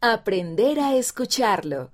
[0.00, 1.90] Aprender a escucharlo.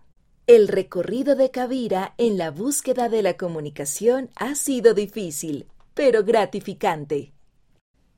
[0.47, 7.33] El recorrido de Kavira en la búsqueda de la comunicación ha sido difícil, pero gratificante.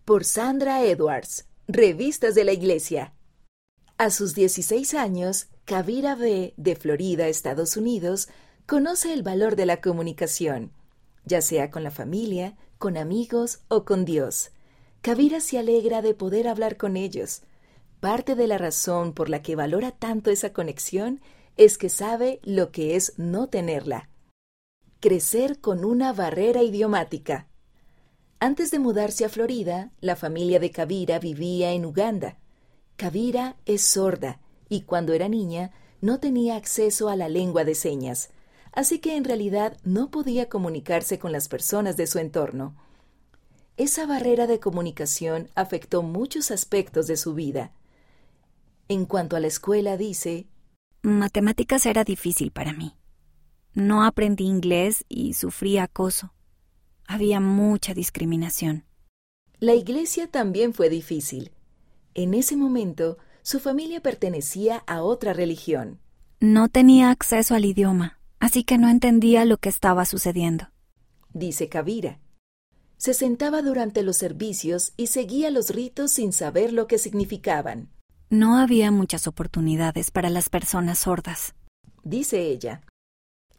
[0.04, 3.14] Por Sandra Edwards, Revistas de la Iglesia.
[3.96, 8.26] A sus 16 años, Kavira B., de Florida, Estados Unidos,
[8.66, 10.72] conoce el valor de la comunicación,
[11.24, 14.50] ya sea con la familia, con amigos o con Dios.
[15.00, 17.42] Kavira se alegra de poder hablar con ellos.
[18.00, 21.20] Parte de la razón por la que valora tanto esa conexión
[21.56, 24.10] es que sabe lo que es no tenerla.
[25.00, 27.48] Crecer con una barrera idiomática.
[28.38, 32.38] Antes de mudarse a Florida, la familia de Kavira vivía en Uganda.
[32.96, 38.28] Kavira es sorda y cuando era niña no tenía acceso a la lengua de señas,
[38.72, 42.76] así que en realidad no podía comunicarse con las personas de su entorno.
[43.78, 47.72] Esa barrera de comunicación afectó muchos aspectos de su vida.
[48.88, 50.46] En cuanto a la escuela, dice,
[51.02, 52.96] Matemáticas era difícil para mí.
[53.74, 56.32] No aprendí inglés y sufrí acoso.
[57.06, 58.84] Había mucha discriminación.
[59.58, 61.52] La iglesia también fue difícil.
[62.14, 66.00] En ese momento, su familia pertenecía a otra religión.
[66.40, 70.70] No tenía acceso al idioma, así que no entendía lo que estaba sucediendo.
[71.32, 72.18] Dice Kavira.
[72.96, 77.90] Se sentaba durante los servicios y seguía los ritos sin saber lo que significaban.
[78.36, 81.54] No había muchas oportunidades para las personas sordas.
[82.04, 82.82] Dice ella.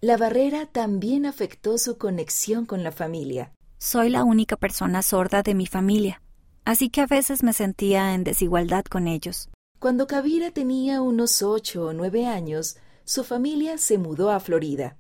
[0.02, 3.54] La barrera también afectó su conexión con la familia.
[3.80, 6.22] Soy la única persona sorda de mi familia,
[6.64, 9.50] así que a veces me sentía en desigualdad con ellos.
[9.80, 14.96] Cuando Kavira tenía unos ocho o nueve años, su familia se mudó a Florida.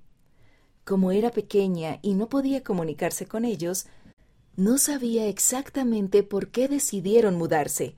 [0.85, 3.85] Como era pequeña y no podía comunicarse con ellos,
[4.55, 7.95] no sabía exactamente por qué decidieron mudarse,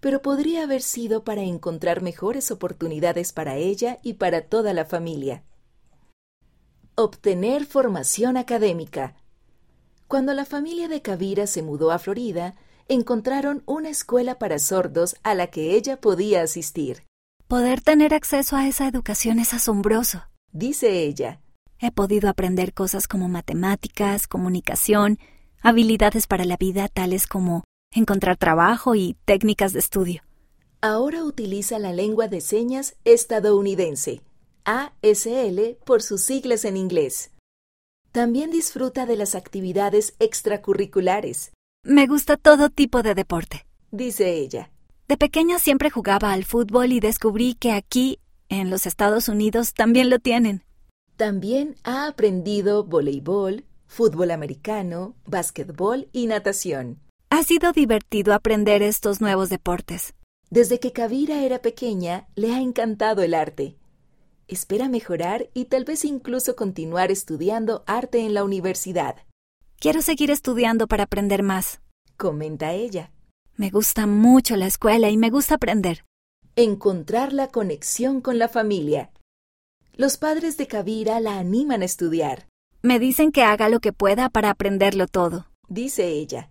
[0.00, 5.42] pero podría haber sido para encontrar mejores oportunidades para ella y para toda la familia.
[6.94, 9.16] Obtener formación académica.
[10.08, 12.54] Cuando la familia de Kavira se mudó a Florida,
[12.88, 17.02] encontraron una escuela para sordos a la que ella podía asistir.
[17.48, 21.40] Poder tener acceso a esa educación es asombroso, dice ella.
[21.78, 25.18] He podido aprender cosas como matemáticas, comunicación,
[25.60, 27.64] habilidades para la vida tales como
[27.96, 30.22] encontrar trabajo y técnicas de estudio.
[30.80, 34.20] Ahora utiliza la lengua de señas estadounidense,
[34.64, 37.30] ASL por sus siglas en inglés.
[38.12, 41.52] También disfruta de las actividades extracurriculares.
[41.82, 44.70] Me gusta todo tipo de deporte, dice ella.
[45.08, 48.18] De pequeña siempre jugaba al fútbol y descubrí que aquí,
[48.48, 50.64] en los Estados Unidos, también lo tienen.
[51.16, 57.00] También ha aprendido voleibol, fútbol americano, básquetbol y natación.
[57.28, 60.14] Ha sido divertido aprender estos nuevos deportes.
[60.48, 63.76] Desde que Kavira era pequeña, le ha encantado el arte.
[64.46, 69.16] Espera mejorar y tal vez incluso continuar estudiando arte en la universidad.
[69.80, 71.80] Quiero seguir estudiando para aprender más,
[72.16, 73.10] comenta ella.
[73.56, 76.04] Me gusta mucho la escuela y me gusta aprender.
[76.54, 79.10] Encontrar la conexión con la familia.
[79.94, 82.46] Los padres de Kavira la animan a estudiar.
[82.82, 86.50] Me dicen que haga lo que pueda para aprenderlo todo, dice ella.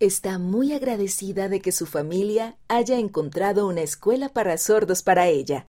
[0.00, 5.66] Está muy agradecida de que su familia haya encontrado una escuela para sordos para ella.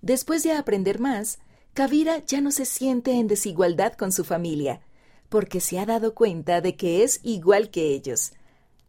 [0.00, 1.38] Después de aprender más,
[1.74, 4.80] Kavira ya no se siente en desigualdad con su familia,
[5.28, 8.32] porque se ha dado cuenta de que es igual que ellos.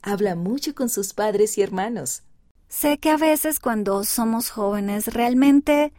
[0.02, 2.24] Habla mucho con sus padres y hermanos.
[2.70, 5.94] Sé que a veces cuando somos jóvenes realmente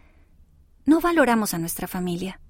[0.85, 2.41] no valoramos a nuestra familia.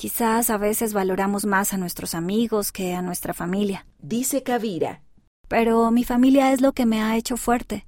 [0.00, 3.86] Quizás a veces valoramos más a nuestros amigos que a nuestra familia.
[4.00, 5.02] Dice Kavira.
[5.46, 7.86] Pero mi familia es lo que me ha hecho fuerte.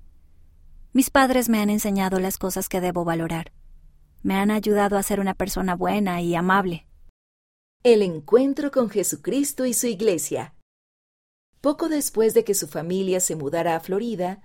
[0.92, 3.54] Mis padres me han enseñado las cosas que debo valorar.
[4.22, 6.86] Me han ayudado a ser una persona buena y amable.
[7.82, 10.54] El encuentro con Jesucristo y su iglesia.
[11.62, 14.42] Poco después de que su familia se mudara a Florida,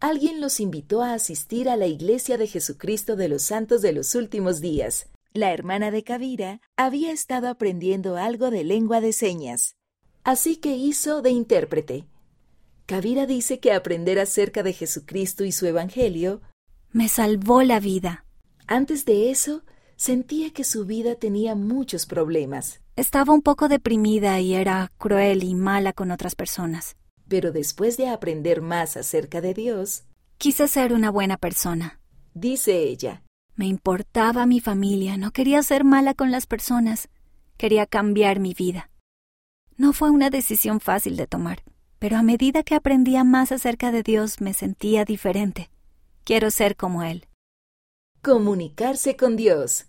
[0.00, 4.16] alguien los invitó a asistir a la iglesia de Jesucristo de los Santos de los
[4.16, 5.06] Últimos Días.
[5.36, 9.74] La hermana de Kavira había estado aprendiendo algo de lengua de señas,
[10.22, 12.04] así que hizo de intérprete.
[12.86, 16.40] Kavira dice que aprender acerca de Jesucristo y su Evangelio
[16.92, 18.24] me salvó la vida.
[18.68, 19.64] Antes de eso,
[19.96, 22.80] sentía que su vida tenía muchos problemas.
[22.94, 26.94] Estaba un poco deprimida y era cruel y mala con otras personas.
[27.26, 30.04] Pero después de aprender más acerca de Dios,
[30.38, 31.98] quise ser una buena persona.
[32.34, 33.23] Dice ella.
[33.56, 37.08] Me importaba mi familia, no quería ser mala con las personas,
[37.56, 38.90] quería cambiar mi vida.
[39.76, 41.62] No fue una decisión fácil de tomar,
[42.00, 45.70] pero a medida que aprendía más acerca de Dios me sentía diferente.
[46.24, 47.28] Quiero ser como Él.
[48.22, 49.86] Comunicarse con Dios.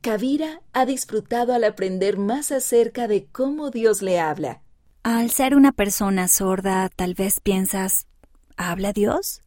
[0.00, 4.62] Kavira ha disfrutado al aprender más acerca de cómo Dios le habla.
[5.02, 8.06] Al ser una persona sorda, tal vez piensas,
[8.56, 9.42] ¿habla Dios?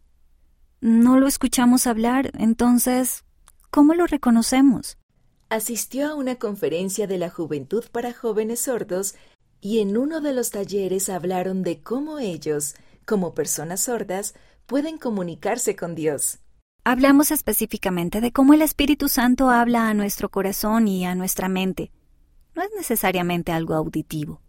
[0.81, 3.23] No lo escuchamos hablar, entonces,
[3.69, 4.97] ¿cómo lo reconocemos?
[5.47, 9.13] Asistió a una conferencia de la Juventud para Jóvenes Sordos
[9.61, 12.73] y en uno de los talleres hablaron de cómo ellos,
[13.05, 14.33] como personas sordas,
[14.65, 16.39] pueden comunicarse con Dios.
[16.83, 21.91] Hablamos específicamente de cómo el Espíritu Santo habla a nuestro corazón y a nuestra mente.
[22.55, 24.41] No es necesariamente algo auditivo.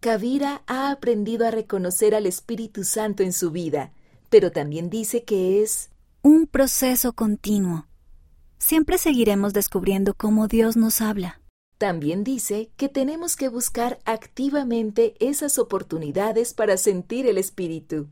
[0.00, 3.92] Kavira ha aprendido a reconocer al Espíritu Santo en su vida,
[4.34, 5.90] pero también dice que es
[6.20, 7.86] un proceso continuo.
[8.58, 11.40] Siempre seguiremos descubriendo cómo Dios nos habla.
[11.78, 18.08] También dice que tenemos que buscar activamente esas oportunidades para sentir el Espíritu.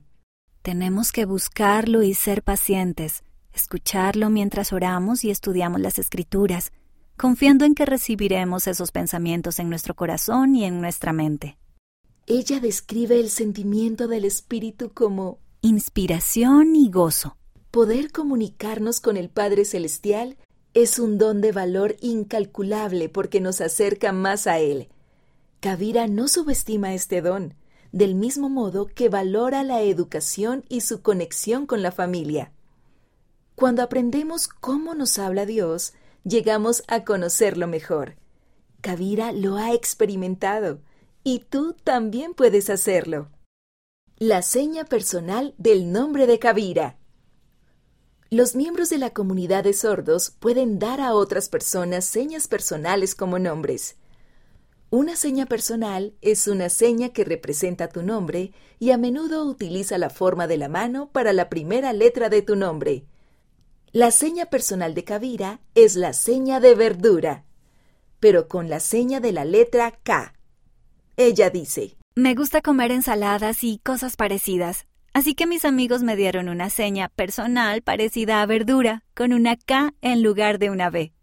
[0.63, 6.71] Tenemos que buscarlo y ser pacientes, escucharlo mientras oramos y estudiamos las escrituras,
[7.17, 11.59] confiando en que recibiremos esos pensamientos en nuestro corazón y en nuestra mente.
[12.29, 17.37] Ella describe el sentimiento del Espíritu como inspiración y gozo.
[17.71, 20.37] Poder comunicarnos con el Padre Celestial
[20.75, 24.89] es un don de valor incalculable porque nos acerca más a Él.
[25.61, 27.55] Kavira no subestima este don,
[27.93, 32.51] del mismo modo que valora la educación y su conexión con la familia.
[33.55, 35.93] Cuando aprendemos cómo nos habla Dios,
[36.25, 38.17] llegamos a conocerlo mejor.
[38.81, 40.81] Kavira lo ha experimentado
[41.23, 43.29] y tú también puedes hacerlo.
[44.25, 46.97] La seña personal del nombre de Kavira.
[48.31, 53.41] Los miembros de la comunidad de sordos pueden dar a otras personas señas personales como
[53.41, 53.97] nombres.
[54.91, 60.09] Una seña personal es una seña que representa tu nombre y a menudo utiliza la
[60.09, 63.05] forma de la mano para la primera letra de tu nombre.
[63.91, 67.45] La seña personal de Kavira es la seña de verdura,
[68.21, 70.33] pero con la seña de la letra K.
[71.17, 76.51] Ella dice, Me gusta comer ensaladas y cosas parecidas, así que mis amigos me dieron
[76.51, 81.15] una seña personal parecida a verdura, con una K en lugar de una B.